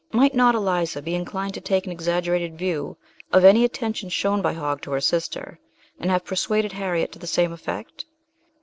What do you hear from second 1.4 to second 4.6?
to take an exaggerated view of any attention shown by